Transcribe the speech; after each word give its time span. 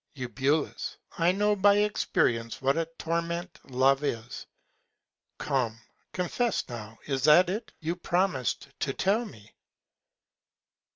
Eu. 0.15 0.73
I 1.19 1.31
know 1.31 1.55
by 1.55 1.75
Experience 1.75 2.59
what 2.59 2.75
a 2.75 2.87
Torment 2.97 3.59
Love 3.69 4.03
is. 4.03 4.47
Come, 5.37 5.79
confess 6.11 6.67
now, 6.67 6.97
is 7.05 7.23
that 7.25 7.51
it? 7.51 7.71
You 7.79 7.95
promis'd 7.95 8.73
to 8.79 8.93
tell 8.95 9.25
me. 9.25 9.53